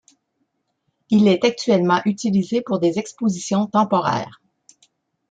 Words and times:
Il 1.11 1.27
est 1.27 1.45
actuellement 1.45 2.01
utilisé 2.05 2.63
pour 2.63 2.79
des 2.79 2.97
expositions 2.97 3.67
temporaires. 3.67 4.41